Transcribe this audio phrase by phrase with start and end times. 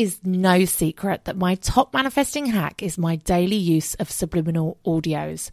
[0.00, 5.50] Is no secret that my top manifesting hack is my daily use of subliminal audios.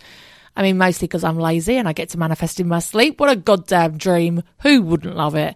[0.55, 3.19] I mean, mostly because I'm lazy and I get to manifest in my sleep.
[3.19, 4.43] What a goddamn dream.
[4.61, 5.55] Who wouldn't love it?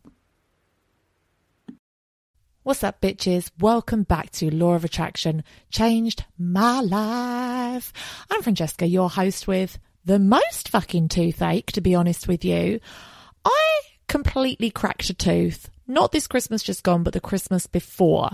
[2.63, 3.49] What's up, bitches?
[3.59, 7.91] Welcome back to Law of Attraction Changed My Life.
[8.29, 12.79] I'm Francesca, your host with the most fucking toothache, to be honest with you.
[13.43, 18.29] I completely cracked a tooth, not this Christmas just gone, but the Christmas before.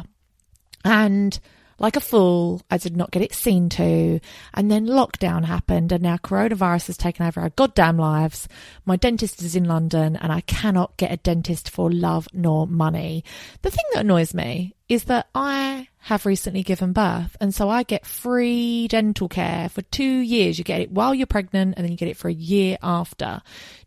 [0.84, 1.40] And
[1.80, 4.20] like a fool, I did not get it seen to.
[4.54, 8.48] And then lockdown happened, and now coronavirus has taken over our goddamn lives.
[8.86, 13.24] My dentist is in London, and I cannot get a dentist for love nor money.
[13.62, 17.84] The thing that annoys me is that I have recently given birth, and so I
[17.84, 20.58] get free dental care for two years.
[20.58, 23.42] You get it while you're pregnant, and then you get it for a year after.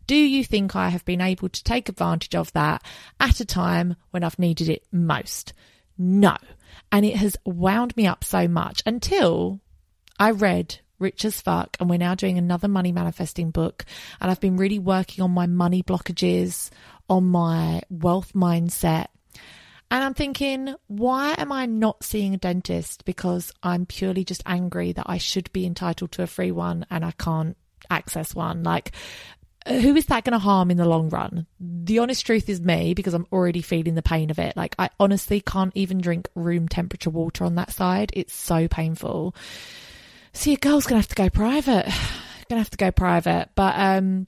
[0.07, 2.83] Do you think I have been able to take advantage of that
[3.19, 5.53] at a time when I've needed it most?
[5.97, 6.37] No.
[6.91, 9.59] And it has wound me up so much until
[10.19, 13.85] I read Rich as Fuck, and we're now doing another money manifesting book.
[14.19, 16.69] And I've been really working on my money blockages,
[17.09, 19.07] on my wealth mindset.
[19.89, 23.03] And I'm thinking, why am I not seeing a dentist?
[23.03, 27.03] Because I'm purely just angry that I should be entitled to a free one and
[27.03, 27.57] I can't
[27.89, 28.63] access one.
[28.63, 28.93] Like,
[29.67, 31.45] who is that going to harm in the long run?
[31.59, 34.57] The honest truth is me because I'm already feeling the pain of it.
[34.57, 38.11] Like, I honestly can't even drink room temperature water on that side.
[38.13, 39.35] It's so painful.
[40.33, 41.85] So your girl's going to have to go private.
[42.49, 43.49] going to have to go private.
[43.55, 44.27] But, um,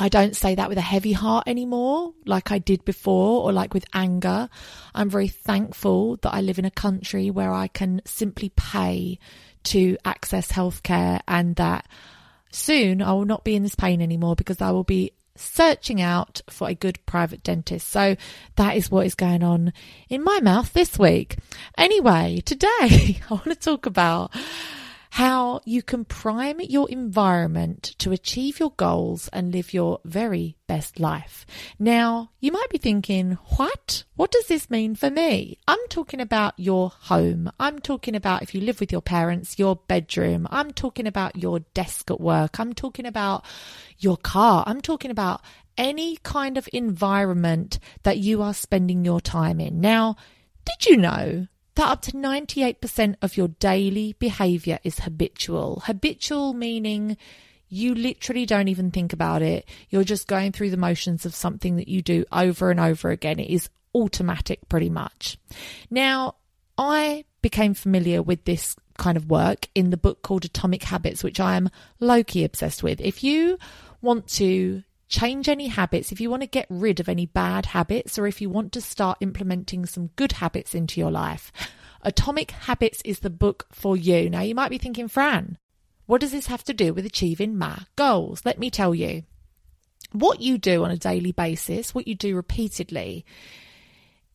[0.00, 3.74] I don't say that with a heavy heart anymore, like I did before, or like
[3.74, 4.48] with anger.
[4.94, 9.18] I'm very thankful that I live in a country where I can simply pay
[9.64, 11.86] to access healthcare and that
[12.50, 16.40] Soon I will not be in this pain anymore because I will be searching out
[16.50, 17.88] for a good private dentist.
[17.88, 18.16] So
[18.56, 19.72] that is what is going on
[20.08, 21.36] in my mouth this week.
[21.76, 22.68] Anyway, today
[23.30, 24.32] I want to talk about
[25.18, 31.00] how you can prime your environment to achieve your goals and live your very best
[31.00, 31.44] life.
[31.76, 34.04] Now, you might be thinking, what?
[34.14, 35.58] What does this mean for me?
[35.66, 37.50] I'm talking about your home.
[37.58, 40.46] I'm talking about if you live with your parents, your bedroom.
[40.52, 42.60] I'm talking about your desk at work.
[42.60, 43.44] I'm talking about
[43.98, 44.62] your car.
[44.68, 45.40] I'm talking about
[45.76, 49.80] any kind of environment that you are spending your time in.
[49.80, 50.14] Now,
[50.64, 55.82] did you know that up to 98% of your daily behavior is habitual?
[55.86, 57.16] Habitual meaning
[57.68, 59.68] you literally don't even think about it.
[59.88, 63.38] You're just going through the motions of something that you do over and over again.
[63.38, 65.38] It is automatic pretty much.
[65.88, 66.34] Now,
[66.76, 71.38] I became familiar with this kind of work in the book called Atomic Habits, which
[71.38, 71.70] I am
[72.00, 73.00] low key obsessed with.
[73.00, 73.56] If you
[74.02, 78.18] want to change any habits, if you want to get rid of any bad habits,
[78.18, 81.50] or if you want to start implementing some good habits into your life,
[82.02, 84.30] Atomic Habits is the book for you.
[84.30, 85.58] Now, you might be thinking, Fran,
[86.06, 88.42] what does this have to do with achieving my goals?
[88.44, 89.24] Let me tell you.
[90.12, 93.26] What you do on a daily basis, what you do repeatedly,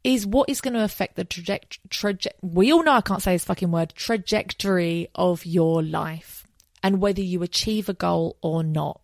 [0.04, 1.82] is what is going to affect the trajectory.
[1.90, 6.46] Traje- we all know I can't say this fucking word trajectory of your life
[6.84, 9.02] and whether you achieve a goal or not.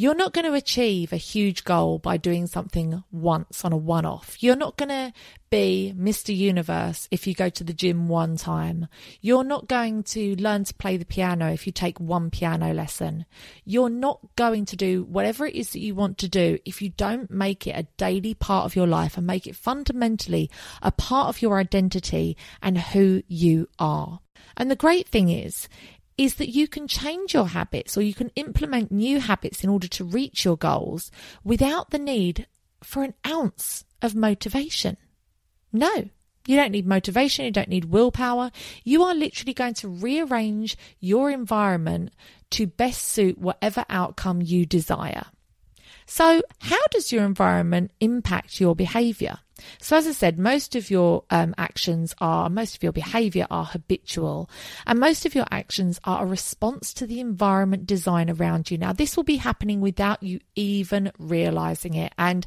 [0.00, 4.06] You're not going to achieve a huge goal by doing something once on a one
[4.06, 4.40] off.
[4.40, 5.12] You're not going to
[5.50, 6.34] be Mr.
[6.34, 8.86] Universe if you go to the gym one time.
[9.20, 13.26] You're not going to learn to play the piano if you take one piano lesson.
[13.64, 16.90] You're not going to do whatever it is that you want to do if you
[16.90, 20.48] don't make it a daily part of your life and make it fundamentally
[20.80, 24.20] a part of your identity and who you are.
[24.56, 25.68] And the great thing is,
[26.18, 29.86] is that you can change your habits or you can implement new habits in order
[29.86, 31.10] to reach your goals
[31.44, 32.46] without the need
[32.82, 34.96] for an ounce of motivation.
[35.72, 36.10] No,
[36.46, 38.50] you don't need motivation, you don't need willpower.
[38.82, 42.10] You are literally going to rearrange your environment
[42.50, 45.26] to best suit whatever outcome you desire.
[46.10, 49.40] So, how does your environment impact your behavior?
[49.78, 53.66] So, as I said, most of your um, actions are, most of your behavior are
[53.66, 54.48] habitual,
[54.86, 58.78] and most of your actions are a response to the environment design around you.
[58.78, 62.14] Now, this will be happening without you even realizing it.
[62.16, 62.46] And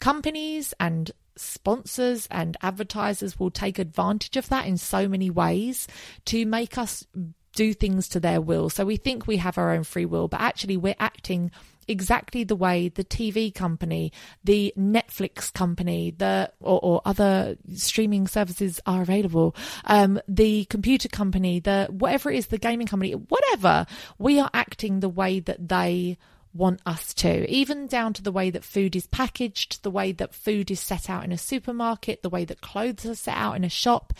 [0.00, 5.88] companies and sponsors and advertisers will take advantage of that in so many ways
[6.26, 7.06] to make us
[7.54, 8.68] do things to their will.
[8.68, 11.50] So we think we have our own free will, but actually we're acting
[11.88, 14.12] exactly the way the TV company,
[14.44, 21.60] the Netflix company, the or, or other streaming services are available, um, the computer company,
[21.60, 23.86] the whatever it is, the gaming company, whatever,
[24.18, 26.18] we are acting the way that they
[26.54, 30.34] want us to, even down to the way that food is packaged, the way that
[30.34, 33.64] food is set out in a supermarket, the way that clothes are set out in
[33.64, 34.12] a shop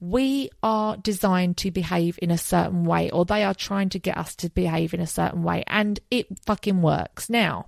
[0.00, 4.18] we are designed to behave in a certain way, or they are trying to get
[4.18, 7.30] us to behave in a certain way, and it fucking works.
[7.30, 7.66] Now,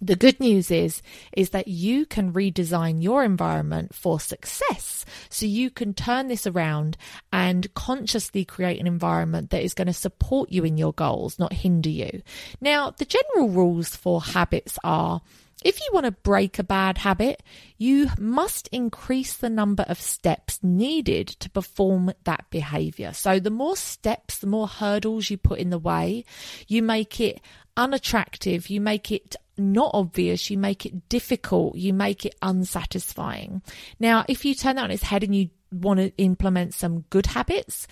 [0.00, 1.00] the good news is
[1.32, 5.04] is that you can redesign your environment for success.
[5.30, 6.96] So you can turn this around
[7.32, 11.52] and consciously create an environment that is going to support you in your goals, not
[11.52, 12.22] hinder you.
[12.60, 15.22] Now, the general rules for habits are
[15.66, 17.42] if you want to break a bad habit,
[17.76, 23.12] you must increase the number of steps needed to perform that behavior.
[23.12, 26.24] So, the more steps, the more hurdles you put in the way,
[26.68, 27.40] you make it
[27.76, 33.60] unattractive, you make it not obvious, you make it difficult, you make it unsatisfying.
[33.98, 37.26] Now, if you turn that on its head and you want to implement some good
[37.26, 37.88] habits,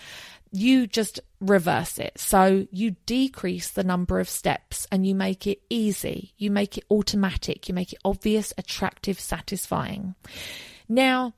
[0.54, 2.12] you just reverse it.
[2.16, 6.32] So you decrease the number of steps and you make it easy.
[6.38, 7.68] You make it automatic.
[7.68, 10.14] You make it obvious, attractive, satisfying.
[10.88, 11.34] Now,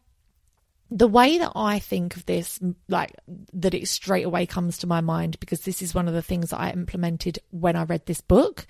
[0.91, 3.15] the way that I think of this, like
[3.55, 6.51] that it straight away comes to my mind, because this is one of the things
[6.51, 8.67] that I implemented when I read this book,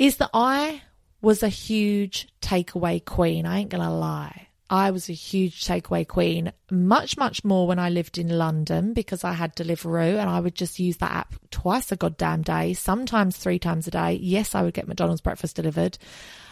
[0.00, 0.82] is that I
[1.22, 3.46] was a huge takeaway queen.
[3.46, 4.47] I ain't gonna lie.
[4.70, 9.24] I was a huge takeaway queen, much, much more when I lived in London because
[9.24, 13.36] I had Deliveroo and I would just use that app twice a goddamn day, sometimes
[13.36, 14.18] three times a day.
[14.20, 15.96] Yes, I would get McDonald's breakfast delivered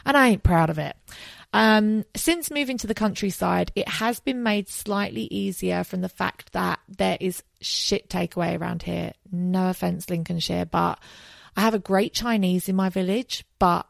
[0.06, 0.96] and I ain't proud of it.
[1.52, 6.52] Um, since moving to the countryside, it has been made slightly easier from the fact
[6.52, 9.12] that there is shit takeaway around here.
[9.30, 10.98] No offense, Lincolnshire, but
[11.56, 13.86] I have a great Chinese in my village, but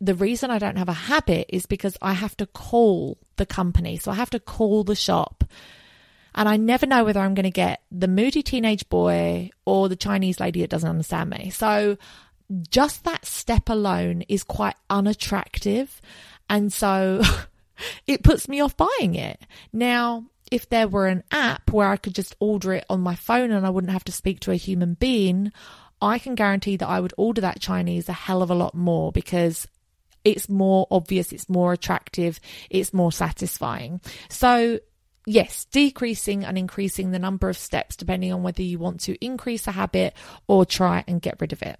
[0.00, 3.96] the reason I don't have a habit is because I have to call the company.
[3.96, 5.44] So I have to call the shop.
[6.34, 9.96] And I never know whether I'm going to get the moody teenage boy or the
[9.96, 11.50] Chinese lady that doesn't understand me.
[11.50, 11.96] So
[12.70, 16.00] just that step alone is quite unattractive.
[16.48, 17.22] And so
[18.06, 19.40] it puts me off buying it.
[19.72, 23.50] Now, if there were an app where I could just order it on my phone
[23.50, 25.52] and I wouldn't have to speak to a human being,
[26.00, 29.12] I can guarantee that I would order that Chinese a hell of a lot more
[29.12, 29.66] because
[30.24, 34.00] it's more obvious, it's more attractive, it's more satisfying.
[34.28, 34.80] So,
[35.26, 39.66] yes, decreasing and increasing the number of steps depending on whether you want to increase
[39.66, 40.14] a habit
[40.46, 41.78] or try and get rid of it.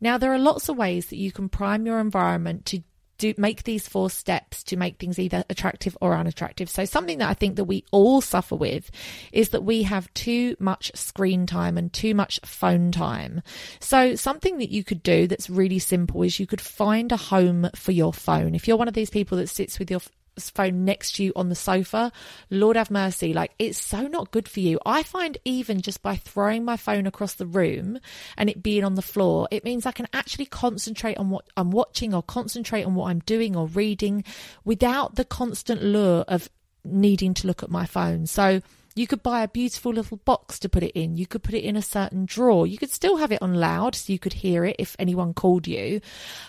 [0.00, 2.82] Now, there are lots of ways that you can prime your environment to
[3.20, 6.68] do make these four steps to make things either attractive or unattractive.
[6.70, 8.90] So something that I think that we all suffer with
[9.30, 13.42] is that we have too much screen time and too much phone time.
[13.78, 17.68] So something that you could do that's really simple is you could find a home
[17.76, 18.54] for your phone.
[18.54, 20.00] If you're one of these people that sits with your
[20.48, 22.12] phone next to you on the sofa,
[22.48, 24.78] Lord have mercy, like it's so not good for you.
[24.86, 27.98] I find even just by throwing my phone across the room
[28.36, 31.70] and it being on the floor, it means I can actually concentrate on what I'm
[31.70, 34.24] watching or concentrate on what I'm doing or reading
[34.64, 36.48] without the constant lure of
[36.84, 38.26] needing to look at my phone.
[38.26, 38.60] So,
[38.96, 41.16] you could buy a beautiful little box to put it in.
[41.16, 42.66] You could put it in a certain drawer.
[42.66, 45.68] You could still have it on loud so you could hear it if anyone called
[45.68, 46.00] you.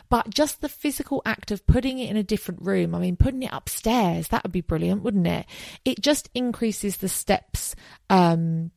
[0.10, 3.44] But just the physical act of putting it in a different room, I mean, putting
[3.44, 5.46] it upstairs, that would be brilliant, wouldn't it?
[5.86, 7.76] It just increases the steps
[8.10, 8.72] um,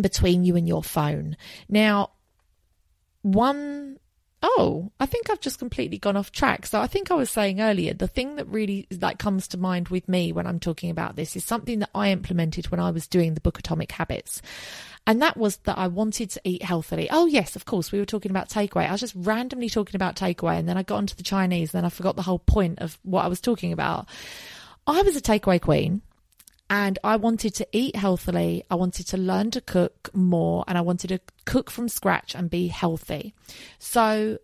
[0.00, 1.36] between you and your phone.
[1.68, 2.10] Now,
[3.22, 3.98] one
[4.44, 6.66] oh, I think I've just completely gone off track.
[6.66, 9.88] So I think I was saying earlier, the thing that really like comes to mind
[9.88, 13.06] with me when I'm talking about this is something that I implemented when I was
[13.06, 14.42] doing the book Atomic Habits.
[15.06, 17.08] And that was that I wanted to eat healthily.
[17.10, 17.90] Oh, yes, of course.
[17.90, 18.86] We were talking about takeaway.
[18.86, 20.58] I was just randomly talking about takeaway.
[20.58, 21.72] And then I got onto the Chinese.
[21.72, 24.06] And then I forgot the whole point of what I was talking about.
[24.86, 26.02] I was a takeaway queen
[26.70, 28.64] and I wanted to eat healthily.
[28.70, 32.48] I wanted to learn to cook more and I wanted to cook from scratch and
[32.48, 33.34] be healthy.
[33.78, 34.38] So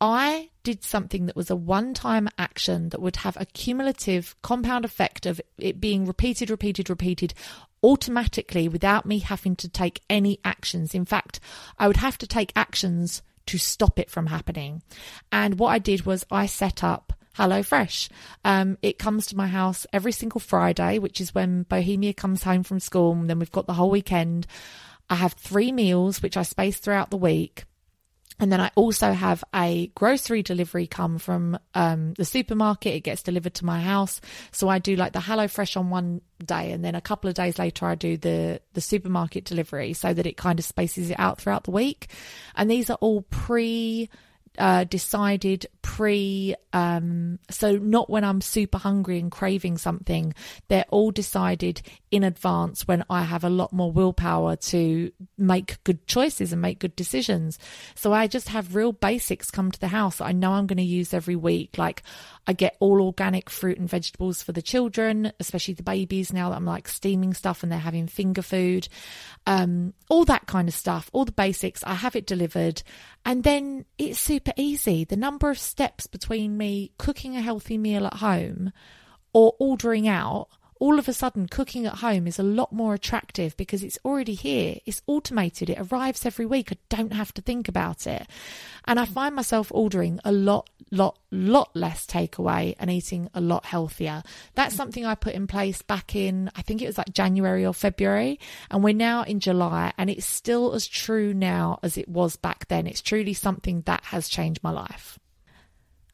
[0.00, 4.84] I did something that was a one time action that would have a cumulative compound
[4.84, 7.34] effect of it being repeated, repeated, repeated
[7.82, 10.94] automatically without me having to take any actions.
[10.94, 11.40] In fact,
[11.78, 14.82] I would have to take actions to stop it from happening.
[15.30, 18.08] And what I did was I set up HelloFresh.
[18.44, 22.62] Um, it comes to my house every single Friday, which is when Bohemia comes home
[22.62, 23.12] from school.
[23.12, 24.46] And then we've got the whole weekend.
[25.08, 27.64] I have three meals, which I space throughout the week.
[28.38, 32.94] And then I also have a grocery delivery come from um, the supermarket.
[32.94, 34.20] It gets delivered to my house.
[34.52, 37.58] So I do like the HelloFresh on one day, and then a couple of days
[37.58, 41.40] later I do the the supermarket delivery, so that it kind of spaces it out
[41.40, 42.08] throughout the week.
[42.54, 44.10] And these are all pre
[44.58, 50.34] uh, decided pre, um, so not when I'm super hungry and craving something.
[50.66, 56.04] They're all decided in advance when I have a lot more willpower to make good
[56.08, 57.60] choices and make good decisions.
[57.94, 60.76] So I just have real basics come to the house that I know I'm going
[60.78, 61.78] to use every week.
[61.78, 62.02] Like
[62.48, 66.56] I get all organic fruit and vegetables for the children, especially the babies now that
[66.56, 68.88] I'm like steaming stuff and they're having finger food.
[69.46, 71.84] Um, all that kind of stuff, all the basics.
[71.84, 72.82] I have it delivered
[73.24, 75.04] and then it's super easy.
[75.04, 78.72] The number of steps between me cooking a healthy meal at home
[79.34, 83.54] or ordering out all of a sudden cooking at home is a lot more attractive
[83.58, 84.76] because it's already here.
[84.84, 85.68] It's automated.
[85.70, 86.72] It arrives every week.
[86.72, 88.26] I don't have to think about it.
[88.86, 89.08] And I mm.
[89.08, 94.22] find myself ordering a lot, lot, lot less takeaway and eating a lot healthier.
[94.54, 94.78] That's mm.
[94.78, 98.38] something I put in place back in, I think it was like January or February.
[98.70, 102.68] And we're now in July and it's still as true now as it was back
[102.68, 102.86] then.
[102.86, 105.18] It's truly something that has changed my life.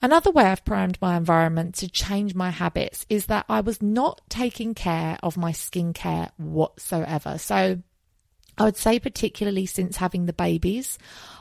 [0.02, 4.21] Another way I've primed my environment to change my habits is that I was not
[4.28, 7.38] taking care of my skincare whatsoever.
[7.38, 7.78] So
[8.59, 10.99] I would say, particularly since having the babies,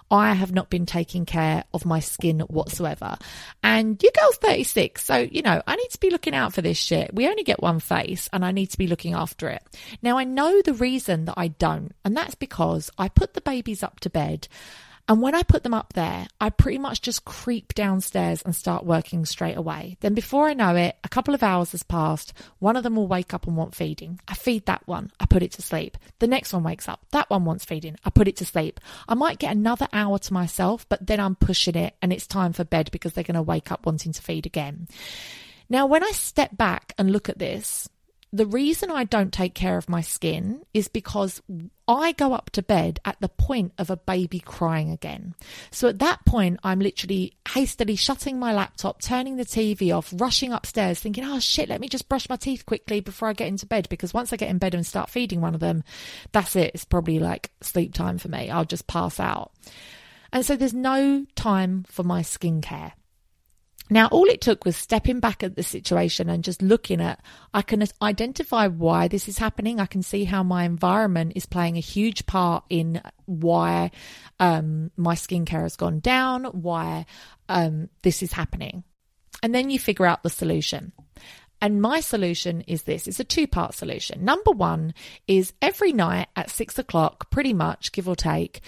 [0.10, 3.18] I have not been taking care of my skin whatsoever.
[3.64, 6.78] And your girl's 36, so, you know, I need to be looking out for this
[6.78, 7.14] shit.
[7.14, 9.64] We only get one face and I need to be looking after it.
[10.02, 13.82] Now, I know the reason that I don't, and that's because I put the babies
[13.84, 14.48] up to bed
[15.08, 18.86] and when I put them up there, I pretty much just creep downstairs and start
[18.86, 19.98] working straight away.
[20.00, 22.34] Then before I know it, a couple of hours has passed.
[22.60, 24.20] One of them will wake up and want feeding.
[24.28, 25.12] I feed that one.
[25.20, 25.98] I put it to sleep.
[26.20, 27.06] The next one wakes up.
[27.12, 27.98] That one wants feeding.
[28.06, 28.80] I put it to sleep.
[29.08, 32.54] I might get another hour to myself, but then I'm pushing it and it's time
[32.54, 34.88] for bed because they're going to wake up wanting to feed again.
[35.70, 37.88] Now, when I step back and look at this,
[38.34, 41.42] the reason I don't take care of my skin is because
[41.86, 45.36] I go up to bed at the point of a baby crying again.
[45.70, 50.54] So at that point, I'm literally hastily shutting my laptop, turning the TV off, rushing
[50.54, 53.66] upstairs, thinking, oh shit, let me just brush my teeth quickly before I get into
[53.66, 53.90] bed.
[53.90, 55.84] Because once I get in bed and start feeding one of them,
[56.32, 56.72] that's it.
[56.74, 58.50] It's probably like sleep time for me.
[58.50, 59.52] I'll just pass out.
[60.32, 62.94] And so there's no time for my skincare.
[63.92, 67.22] Now, all it took was stepping back at the situation and just looking at,
[67.54, 69.82] I can identify why this is happening.
[69.82, 73.92] I can see how my environment is playing a huge part in why
[74.40, 77.06] um, my skincare has gone down, why
[77.50, 78.86] um, this is happening.
[79.44, 80.94] And then you figure out the solution.
[81.62, 84.24] And my solution is this it's a two part solution.
[84.24, 84.94] Number one
[85.28, 88.62] is every night at six o'clock, pretty much, give or take,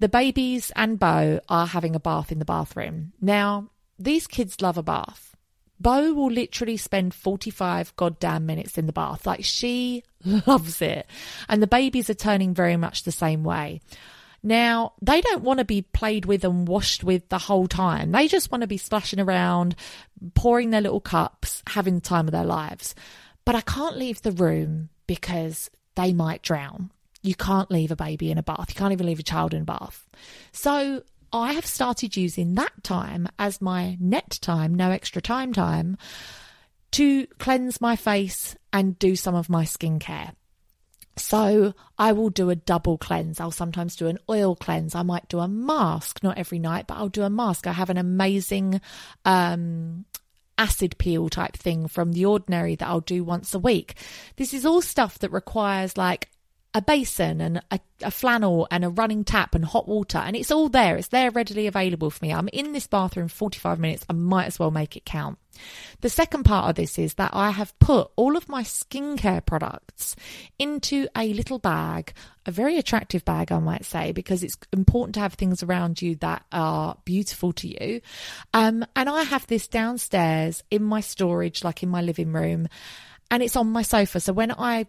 [0.00, 3.12] the babies and Bo are having a bath in the bathroom.
[3.20, 5.36] Now, these kids love a bath.
[5.80, 9.26] Bo will literally spend 45 goddamn minutes in the bath.
[9.26, 10.04] Like she
[10.46, 11.06] loves it.
[11.48, 13.80] And the babies are turning very much the same way.
[14.42, 18.12] Now, they don't want to be played with and washed with the whole time.
[18.12, 19.74] They just want to be splashing around,
[20.34, 22.94] pouring their little cups, having the time of their lives.
[23.46, 26.90] But I can't leave the room because they might drown.
[27.22, 28.66] You can't leave a baby in a bath.
[28.68, 30.06] You can't even leave a child in a bath.
[30.52, 31.02] So
[31.34, 35.98] I have started using that time as my net time, no extra time time,
[36.92, 40.34] to cleanse my face and do some of my skincare.
[41.16, 43.40] So I will do a double cleanse.
[43.40, 44.94] I'll sometimes do an oil cleanse.
[44.94, 47.66] I might do a mask, not every night, but I'll do a mask.
[47.66, 48.80] I have an amazing
[49.24, 50.04] um,
[50.56, 53.94] acid peel type thing from the ordinary that I'll do once a week.
[54.36, 56.28] This is all stuff that requires like
[56.74, 60.50] a basin and a, a, flannel and a running tap and hot water and it's
[60.50, 60.96] all there.
[60.96, 62.32] It's there readily available for me.
[62.32, 64.04] I'm in this bathroom 45 minutes.
[64.10, 65.38] I might as well make it count.
[66.00, 70.16] The second part of this is that i have put all of my skincare products
[70.58, 72.12] into a little bag
[72.44, 76.16] a very attractive bag i might say because it's important to have things around you
[76.16, 78.00] that are beautiful to you.
[78.52, 82.66] Um, and i have this downstairs in my storage like in my living room
[83.30, 84.18] and it's on my sofa.
[84.18, 84.86] So when i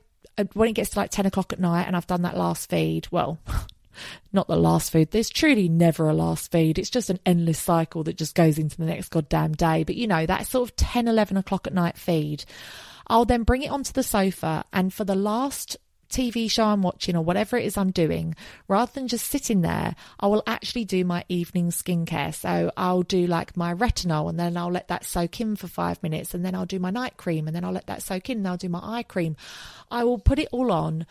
[0.53, 3.07] when it gets to like 10 o'clock at night and I've done that last feed,
[3.11, 3.39] well,
[4.33, 5.11] not the last feed.
[5.11, 6.77] There's truly never a last feed.
[6.77, 9.83] It's just an endless cycle that just goes into the next goddamn day.
[9.83, 12.45] But you know, that sort of 10, 11 o'clock at night feed,
[13.07, 15.77] I'll then bring it onto the sofa and for the last
[16.09, 18.35] TV show I'm watching or whatever it is I'm doing,
[18.67, 22.33] rather than just sitting there, I will actually do my evening skincare.
[22.33, 26.01] So I'll do like my retinol and then I'll let that soak in for five
[26.01, 28.37] minutes and then I'll do my night cream and then I'll let that soak in
[28.37, 29.35] and I'll do my eye cream.
[29.91, 31.05] I will put it all on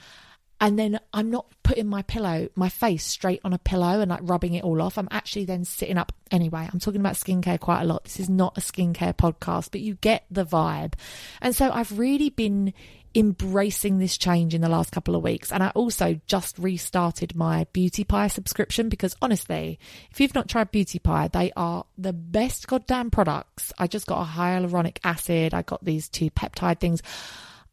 [0.65, 4.21] and then I'm not putting my pillow, my face straight on a pillow and like
[4.23, 4.97] rubbing it all off.
[4.97, 6.11] I'm actually then sitting up.
[6.31, 8.05] Anyway, I'm talking about skincare quite a lot.
[8.05, 10.95] This is not a skincare podcast, but you get the vibe.
[11.43, 12.73] And so I've really been
[13.15, 15.53] embracing this change in the last couple of weeks.
[15.53, 19.79] And I also just restarted my Beauty Pie subscription because honestly,
[20.11, 23.71] if you've not tried Beauty Pie, they are the best goddamn products.
[23.79, 27.03] I just got a hyaluronic acid, I got these two peptide things.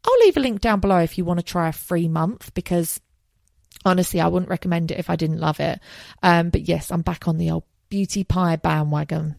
[0.04, 3.00] I'll leave a link down below if you want to try a free month because
[3.86, 5.80] honestly, I wouldn't recommend it if I didn't love it.
[6.24, 9.36] Um, but yes, I'm back on the old Beauty Pie bandwagon.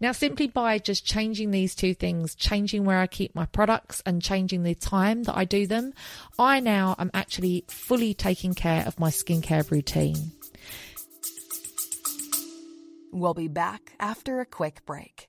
[0.00, 4.20] Now, simply by just changing these two things, changing where I keep my products and
[4.20, 5.92] changing the time that I do them,
[6.38, 10.32] I now am actually fully taking care of my skincare routine.
[13.12, 15.28] We'll be back after a quick break.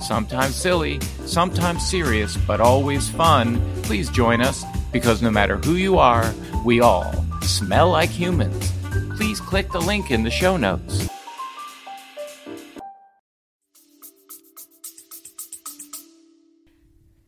[0.00, 3.60] Sometimes silly, sometimes serious, but always fun.
[3.82, 6.32] Please join us because no matter who you are,
[6.64, 8.72] we all smell like humans.
[9.16, 11.08] Please click the link in the show notes.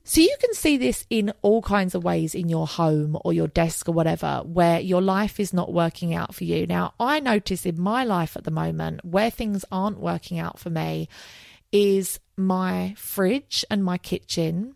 [0.05, 3.49] So you can see this in all kinds of ways in your home or your
[3.49, 6.67] desk or whatever, where your life is not working out for you.
[6.67, 10.69] Now, I notice in my life at the moment where things aren't working out for
[10.69, 11.09] me
[11.73, 14.75] is my fridge and my kitchen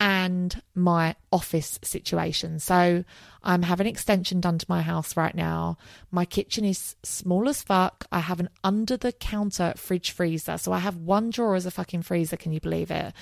[0.00, 2.58] and my office situation.
[2.58, 3.04] So
[3.44, 5.76] I'm having extension done to my house right now.
[6.10, 8.06] My kitchen is small as fuck.
[8.10, 10.56] I have an under the counter fridge freezer.
[10.56, 12.36] So I have one drawer as a fucking freezer.
[12.36, 13.12] Can you believe it?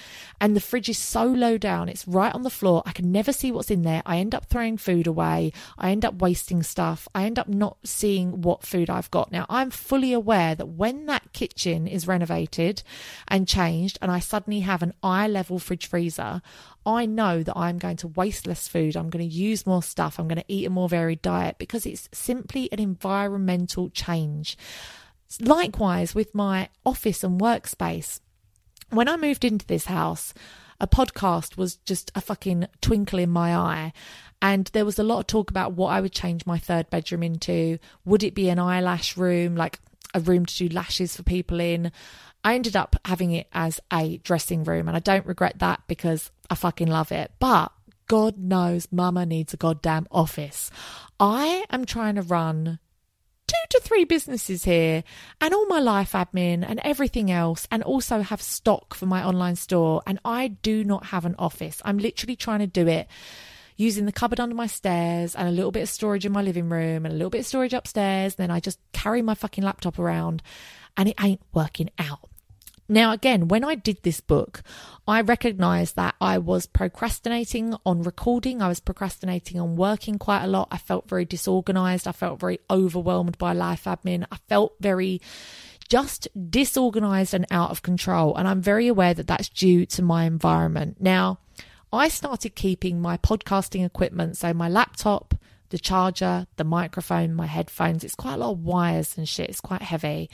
[0.41, 1.88] And the fridge is so low down.
[1.88, 2.83] It's right on the floor.
[2.87, 4.03] I can never see what's in there.
[4.07, 5.53] I end up throwing food away.
[5.77, 7.09] I end up wasting stuff.
[7.15, 9.33] I end up not seeing what food I've got.
[9.33, 12.85] Now I'm fully aware that when that kitchen is renovated
[13.27, 16.43] and changed and I suddenly have an eye level fridge freezer,
[16.85, 18.97] I know that I'm going to waste less food.
[18.97, 20.19] I'm going to use more stuff.
[20.19, 24.57] I'm going to eat a more varied diet because it's simply an environmental change.
[25.41, 28.21] Likewise, with my office and workspace,
[28.91, 30.35] when I moved into this house,
[30.81, 33.93] a podcast was just a fucking twinkle in my eye.
[34.43, 37.23] And there was a lot of talk about what I would change my third bedroom
[37.23, 37.79] into.
[38.05, 39.79] Would it be an eyelash room, like
[40.13, 41.93] a room to do lashes for people in?
[42.45, 46.33] I ended up having it as a dressing room, and I don't regret that because
[46.53, 47.33] I fucking love it.
[47.38, 47.73] But
[48.09, 50.71] God knows mama needs a goddamn office.
[51.19, 52.79] I am trying to run
[53.47, 55.03] two to three businesses here
[55.41, 59.57] and all my life admin and everything else, and also have stock for my online
[59.57, 60.03] store.
[60.07, 61.81] And I do not have an office.
[61.87, 63.09] I'm literally trying to do it
[63.79, 66.69] using the cupboard under my stairs and a little bit of storage in my living
[66.69, 68.35] room and a little bit of storage upstairs.
[68.35, 70.43] Then I just carry my fucking laptop around
[70.99, 72.29] and it ain't working out.
[72.93, 74.63] Now, again, when I did this book,
[75.09, 78.61] I recognized that I was procrastinating on recording.
[78.61, 80.69] I was procrastinating on working quite a lot.
[80.71, 82.07] I felt very disorganized.
[82.07, 84.27] I felt very overwhelmed by life admin.
[84.31, 85.23] I felt very
[85.89, 88.37] just disorganized and out of control.
[88.37, 90.99] And I'm very aware that that's due to my environment.
[91.01, 91.39] Now,
[91.95, 95.35] I started keeping my podcasting equipment, so my laptop,
[95.73, 98.05] the charger, the microphone, my headphones.
[98.05, 99.49] It's quite a lot of wires and shit.
[99.49, 100.29] It's quite heavy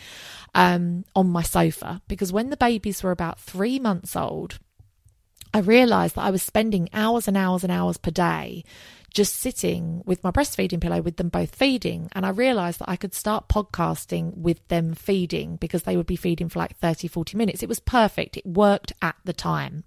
[0.54, 4.58] um, on my sofa because when the babies were about three months old,
[5.54, 8.64] I realized that I was spending hours and hours and hours per day
[9.14, 12.08] just sitting with my breastfeeding pillow with them both feeding.
[12.12, 16.16] And I realized that I could start podcasting with them feeding because they would be
[16.16, 17.62] feeding for like 30, 40 minutes.
[17.62, 18.36] It was perfect.
[18.36, 19.84] It worked at the time.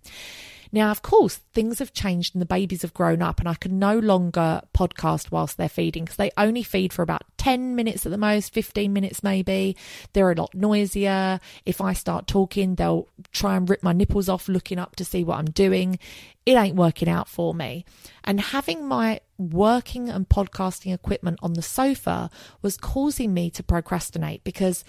[0.72, 3.78] Now, of course, things have changed and the babies have grown up, and I can
[3.78, 8.12] no longer podcast whilst they're feeding because they only feed for about 10 minutes at
[8.12, 9.76] the most, 15 minutes maybe.
[10.14, 11.40] They're a lot noisier.
[11.66, 15.24] If I start talking, they'll try and rip my nipples off looking up to see
[15.24, 16.00] what I'm doing.
[16.46, 17.86] It ain't working out for me.
[18.24, 22.30] And having my working and podcasting equipment on the sofa
[22.62, 24.84] was causing me to procrastinate because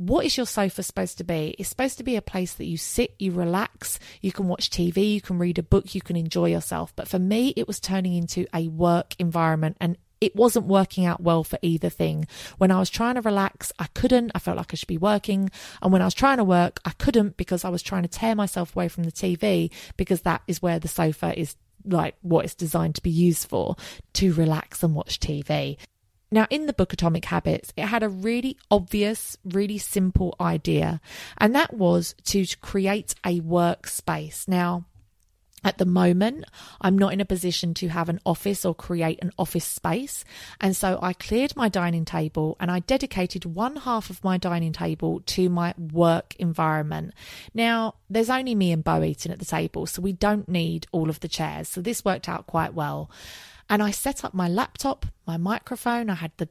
[0.00, 1.54] what is your sofa supposed to be?
[1.58, 5.12] It's supposed to be a place that you sit, you relax, you can watch TV,
[5.12, 6.94] you can read a book, you can enjoy yourself.
[6.96, 11.22] But for me, it was turning into a work environment and it wasn't working out
[11.22, 12.26] well for either thing.
[12.56, 14.32] When I was trying to relax, I couldn't.
[14.34, 15.50] I felt like I should be working.
[15.82, 18.34] And when I was trying to work, I couldn't because I was trying to tear
[18.34, 22.54] myself away from the TV because that is where the sofa is like what it's
[22.54, 23.76] designed to be used for
[24.14, 25.76] to relax and watch TV.
[26.32, 31.00] Now, in the book Atomic Habits, it had a really obvious, really simple idea,
[31.38, 34.46] and that was to create a workspace.
[34.46, 34.84] Now,
[35.62, 36.46] at the moment,
[36.80, 40.24] I'm not in a position to have an office or create an office space.
[40.60, 44.72] And so I cleared my dining table and I dedicated one half of my dining
[44.72, 47.12] table to my work environment.
[47.52, 51.10] Now, there's only me and Bo eating at the table, so we don't need all
[51.10, 51.68] of the chairs.
[51.68, 53.10] So this worked out quite well.
[53.70, 56.48] And I set up my laptop, my microphone, I had the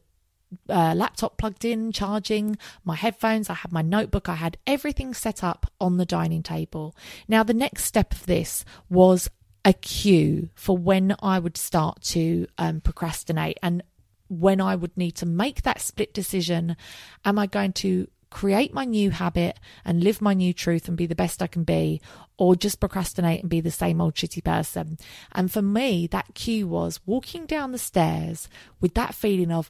[0.69, 5.43] uh, laptop plugged in, charging, my headphones, I had my notebook, I had everything set
[5.43, 6.95] up on the dining table.
[7.27, 9.29] Now, the next step of this was
[9.65, 13.83] a cue for when I would start to um, procrastinate and
[14.29, 16.77] when I would need to make that split decision.
[17.25, 21.05] Am I going to create my new habit and live my new truth and be
[21.05, 22.01] the best I can be,
[22.37, 24.97] or just procrastinate and be the same old shitty person.
[25.31, 28.47] And for me, that cue was walking down the stairs
[28.79, 29.69] with that feeling of,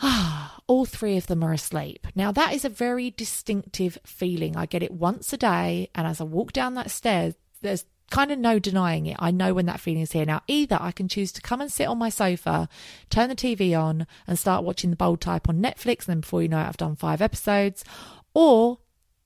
[0.00, 2.06] ah, all three of them are asleep.
[2.14, 4.56] Now, that is a very distinctive feeling.
[4.56, 8.30] I get it once a day, and as I walk down that stairs, there's kind
[8.30, 9.16] of no denying it.
[9.18, 10.24] I know when that feeling is here.
[10.24, 12.68] Now, either I can choose to come and sit on my sofa,
[13.10, 16.42] turn the TV on, and start watching the bold type on Netflix, and then before
[16.42, 17.84] you know it, I've done five episodes,
[18.34, 18.78] or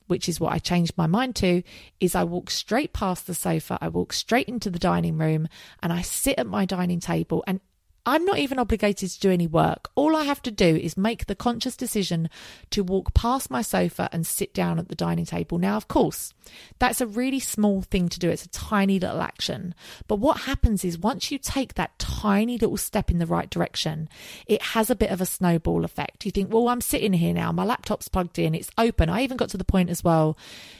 [0.06, 1.62] which is what I changed my mind to,
[2.00, 5.46] is I walk straight past the sofa, I walk straight into the dining room,
[5.82, 7.44] and I sit at my dining table.
[7.46, 7.60] And
[8.06, 9.90] I'm not even obligated to do any work.
[9.94, 12.30] All I have to do is make the conscious decision
[12.70, 15.58] to walk past my sofa and sit down at the dining table.
[15.58, 16.32] Now, of course,
[16.78, 18.30] that's a really small thing to do.
[18.30, 19.74] It's a tiny little action.
[20.08, 24.08] But what happens is once you take that tiny little step in the right direction,
[24.46, 26.24] it has a bit of a snowball effect.
[26.24, 29.08] You think, well, I'm sitting here now, my laptop's plugged in, it's open.
[29.08, 30.36] I even got to the point as well,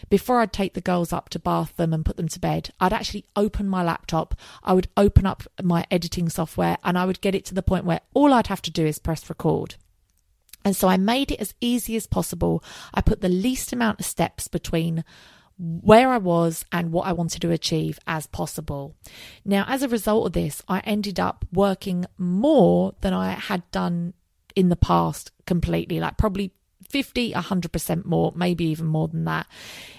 [0.09, 2.93] before I'd take the girls up to bath them and put them to bed, I'd
[2.93, 7.35] actually open my laptop, I would open up my editing software, and I would get
[7.35, 9.75] it to the point where all I'd have to do is press record.
[10.65, 12.63] And so I made it as easy as possible.
[12.95, 15.03] I put the least amount of steps between
[15.59, 18.95] where I was and what I wanted to achieve as possible.
[19.45, 24.15] Now, as a result of this, I ended up working more than I had done
[24.55, 26.53] in the past completely, like probably
[26.89, 29.49] 50, 100% more, maybe even more than that.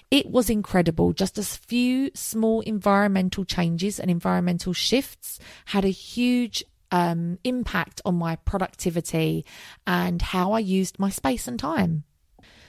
[0.10, 1.12] It was incredible.
[1.12, 8.16] Just a few small environmental changes and environmental shifts had a huge um, impact on
[8.16, 9.46] my productivity
[9.88, 12.04] and how I used my space and time.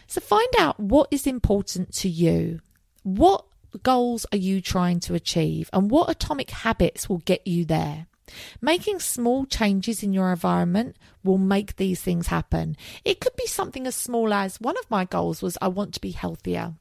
[0.07, 2.61] So find out what is important to you.
[3.03, 3.45] What
[3.83, 8.07] goals are you trying to achieve and what atomic habits will get you there?
[8.61, 12.77] Making small changes in your environment will make these things happen.
[13.05, 16.01] It could be something as small as one of my goals was I want to
[16.01, 16.75] be healthier.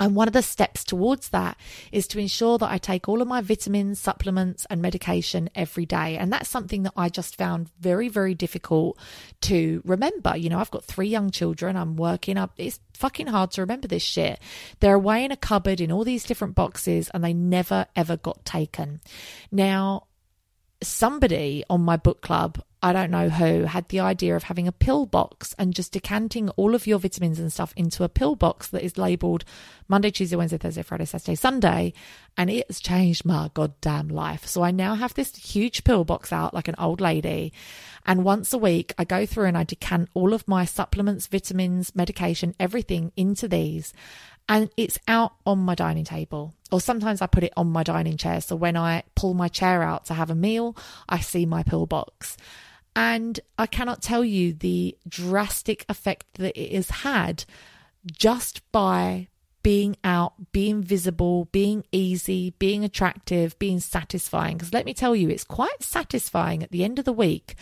[0.00, 1.56] And one of the steps towards that
[1.92, 6.16] is to ensure that I take all of my vitamins, supplements, and medication every day.
[6.16, 8.98] And that's something that I just found very, very difficult
[9.42, 10.36] to remember.
[10.36, 12.52] You know, I've got three young children, I'm working up.
[12.56, 14.40] It's fucking hard to remember this shit.
[14.80, 18.44] They're away in a cupboard in all these different boxes, and they never, ever got
[18.44, 19.00] taken.
[19.52, 20.06] Now,
[20.82, 24.72] somebody on my book club I don't know who, had the idea of having a
[24.72, 28.68] pill box and just decanting all of your vitamins and stuff into a pill box
[28.68, 29.42] that is labeled
[29.88, 31.94] Monday, Tuesday, Wednesday, Thursday, Friday, Saturday, Sunday.
[32.36, 34.44] And it has changed my goddamn life.
[34.44, 37.54] So I now have this huge pill box out like an old lady.
[38.04, 41.96] And once a week, I go through and I decant all of my supplements, vitamins,
[41.96, 43.94] medication, everything into these
[44.46, 46.52] and it's out on my dining table.
[46.70, 48.42] Or sometimes I put it on my dining chair.
[48.42, 50.76] So when I pull my chair out to have a meal,
[51.08, 52.36] I see my pill box.
[52.96, 57.44] And I cannot tell you the drastic effect that it has had
[58.12, 59.28] just by
[59.62, 64.56] being out, being visible, being easy, being attractive, being satisfying.
[64.56, 67.56] Because let me tell you, it's quite satisfying at the end of the week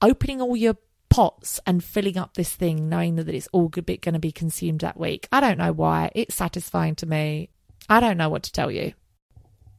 [0.00, 0.76] opening all your
[1.08, 4.98] pots and filling up this thing, knowing that it's all going to be consumed that
[4.98, 5.26] week.
[5.32, 6.10] I don't know why.
[6.14, 7.48] It's satisfying to me.
[7.88, 8.92] I don't know what to tell you.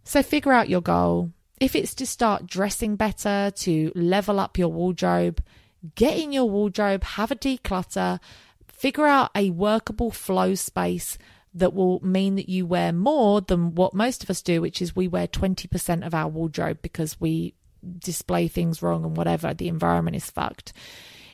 [0.04, 4.70] So figure out your goal, if it's to start dressing better, to level up your
[4.70, 5.44] wardrobe,
[5.96, 8.20] get in your wardrobe, have a declutter,
[8.68, 11.18] figure out a workable flow space
[11.54, 14.96] that will mean that you wear more than what most of us do, which is
[14.96, 17.54] we wear 20% of our wardrobe because we
[17.98, 19.54] display things wrong and whatever.
[19.54, 20.74] The environment is fucked.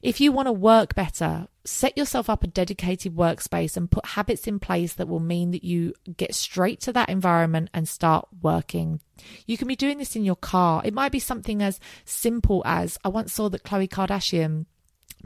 [0.06, 4.46] If you want to work better, set yourself up a dedicated workspace and put habits
[4.46, 9.00] in place that will mean that you get straight to that environment and start working.
[9.48, 10.84] You can be doing this in your car.
[10.86, 14.68] It might be something as simple as I once saw that Khloe Kardashian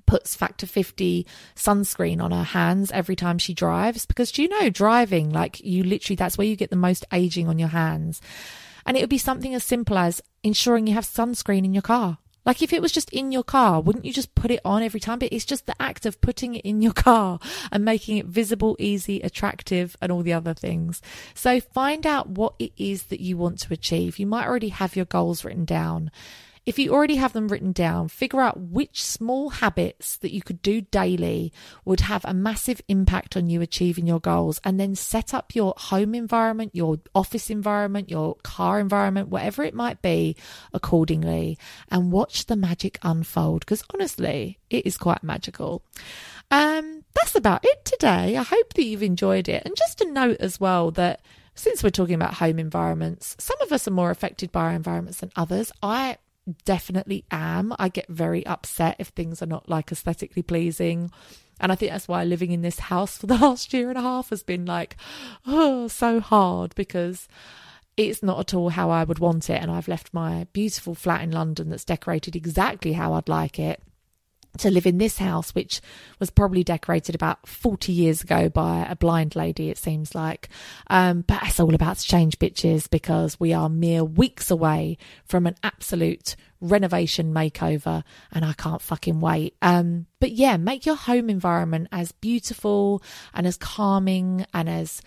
[0.06, 4.70] puts factor 50 sunscreen on her hands every time she drives because do you know
[4.70, 8.22] driving like you literally that's where you get the most aging on your hands
[8.86, 12.18] and it would be something as simple as ensuring you have sunscreen in your car
[12.50, 15.00] like if it was just in your car, wouldn't you just put it on every
[15.00, 15.20] time?
[15.20, 17.40] But it's just the act of putting it in your car
[17.72, 21.00] and making it visible, easy, attractive, and all the other things.
[21.36, 24.18] So find out what it is that you want to achieve.
[24.18, 26.10] You might already have your goals written down
[26.70, 30.62] if you already have them written down, figure out which small habits that you could
[30.62, 31.52] do daily
[31.84, 35.74] would have a massive impact on you achieving your goals, and then set up your
[35.76, 40.36] home environment, your office environment, your car environment, whatever it might be,
[40.72, 41.58] accordingly,
[41.90, 43.62] and watch the magic unfold.
[43.62, 45.82] Because honestly, it is quite magical.
[46.52, 48.38] Um, that's about it today.
[48.38, 49.64] I hope that you've enjoyed it.
[49.66, 51.22] And just a note as well that
[51.56, 55.22] since we're talking about home environments, some of us are more affected by our environments
[55.22, 55.72] than others.
[55.82, 56.18] I
[56.66, 57.74] definitely am.
[57.80, 61.12] I get very upset if things are not like aesthetically pleasing.
[61.60, 64.02] And I think that's why living in this house for the last year and a
[64.02, 64.96] half has been like,
[65.46, 67.28] oh, so hard because
[67.98, 69.62] it's not at all how I would want it.
[69.62, 73.82] And I've left my beautiful flat in London that's decorated exactly how I'd like it
[74.58, 75.80] to live in this house, which
[76.20, 80.50] was probably decorated about 40 years ago by a blind lady, it seems like.
[80.88, 85.46] Um, but it's all about to change, bitches, because we are mere weeks away from
[85.46, 89.56] an absolute renovation makeover, and I can't fucking wait.
[89.62, 93.02] Um, but yeah, make your home environment as beautiful
[93.34, 95.02] and as calming and as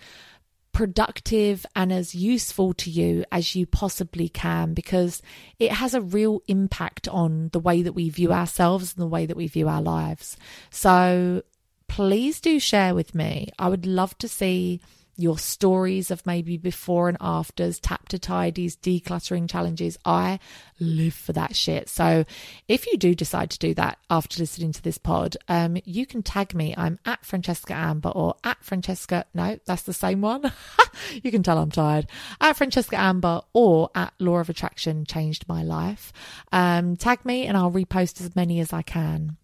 [0.73, 5.21] productive and as useful to you as you possibly can because
[5.59, 9.25] it has a real impact on the way that we view ourselves and the way
[9.25, 10.35] that we view our lives.
[10.71, 11.43] So
[11.87, 13.49] please do share with me.
[13.59, 14.81] I would love to see
[15.15, 19.97] your stories of maybe before and afters, tap to tidies, decluttering challenges.
[20.05, 20.39] I
[20.79, 21.89] live for that shit.
[21.89, 22.25] So
[22.67, 26.23] if you do decide to do that after listening to this pod, um, you can
[26.23, 26.73] tag me.
[26.75, 29.25] I'm at Francesca Amber or at Francesca.
[29.33, 30.51] No, that's the same one.
[31.23, 32.07] you can tell I'm tired.
[32.41, 36.11] At Francesca Amber or at Law of Attraction changed my life.
[36.51, 39.37] Um, tag me and I'll repost as many as I can.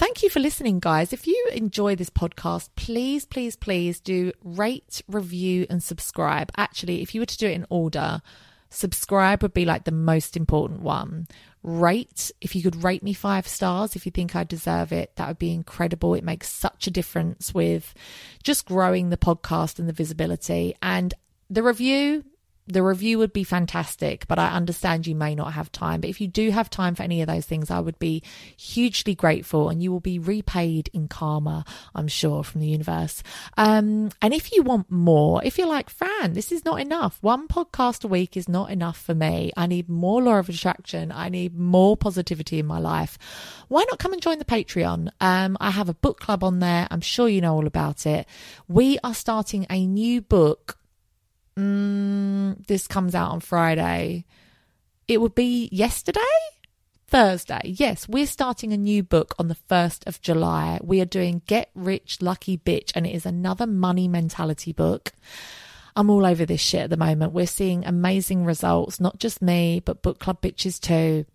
[0.00, 1.12] Thank you for listening, guys.
[1.12, 6.50] If you enjoy this podcast, please, please, please do rate, review, and subscribe.
[6.56, 8.22] Actually, if you were to do it in order,
[8.70, 11.28] subscribe would be like the most important one.
[11.62, 15.28] Rate, if you could rate me five stars, if you think I deserve it, that
[15.28, 16.14] would be incredible.
[16.14, 17.92] It makes such a difference with
[18.42, 20.74] just growing the podcast and the visibility.
[20.80, 21.12] And
[21.50, 22.24] the review,
[22.72, 26.00] the review would be fantastic, but I understand you may not have time.
[26.00, 28.22] But if you do have time for any of those things, I would be
[28.56, 33.22] hugely grateful and you will be repaid in karma, I'm sure, from the universe.
[33.56, 37.48] Um, and if you want more, if you're like, Fran, this is not enough, one
[37.48, 39.52] podcast a week is not enough for me.
[39.56, 41.12] I need more law of attraction.
[41.12, 43.18] I need more positivity in my life.
[43.68, 45.10] Why not come and join the Patreon?
[45.20, 46.86] Um, I have a book club on there.
[46.90, 48.26] I'm sure you know all about it.
[48.68, 50.76] We are starting a new book
[51.60, 54.24] mm, this comes out on Friday,
[55.08, 56.20] it would be yesterday?
[57.08, 57.60] Thursday.
[57.64, 60.78] Yes, we're starting a new book on the 1st of July.
[60.80, 65.12] We are doing Get Rich Lucky Bitch, and it is another money mentality book.
[65.96, 67.32] I'm all over this shit at the moment.
[67.32, 71.26] We're seeing amazing results, not just me, but book club bitches too.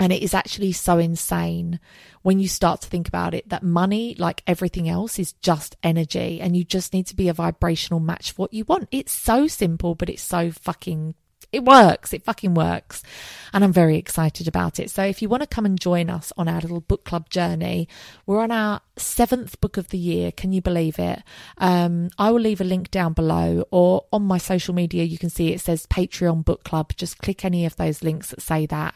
[0.00, 1.78] And it is actually so insane
[2.22, 6.40] when you start to think about it that money, like everything else, is just energy
[6.40, 8.88] and you just need to be a vibrational match for what you want.
[8.90, 11.14] It's so simple, but it's so fucking
[11.52, 12.12] it works.
[12.12, 13.02] It fucking works.
[13.52, 14.90] And I'm very excited about it.
[14.90, 17.88] So if you want to come and join us on our little book club journey,
[18.24, 20.30] we're on our seventh book of the year.
[20.30, 21.22] Can you believe it?
[21.58, 25.02] Um, I will leave a link down below or on my social media.
[25.02, 26.92] You can see it says Patreon book club.
[26.96, 28.94] Just click any of those links that say that.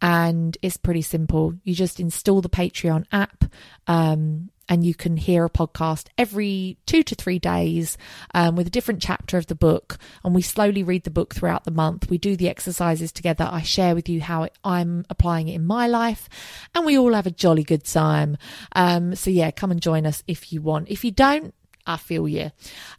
[0.00, 1.54] And it's pretty simple.
[1.64, 3.44] You just install the Patreon app.
[3.86, 7.98] Um, and you can hear a podcast every two to three days
[8.32, 9.98] um, with a different chapter of the book.
[10.24, 12.08] And we slowly read the book throughout the month.
[12.08, 13.48] We do the exercises together.
[13.50, 16.28] I share with you how I'm applying it in my life,
[16.74, 18.38] and we all have a jolly good time.
[18.72, 20.88] Um, so, yeah, come and join us if you want.
[20.88, 21.52] If you don't,
[21.84, 22.52] I feel you.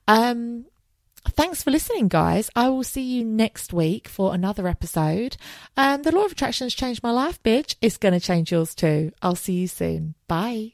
[0.07, 0.65] Um,
[1.23, 2.49] Thanks for listening, guys.
[2.55, 5.37] I will see you next week for another episode.
[5.77, 7.75] Um, the law of attraction has changed my life, bitch.
[7.79, 9.11] It's going to change yours too.
[9.21, 10.15] I'll see you soon.
[10.27, 10.73] Bye.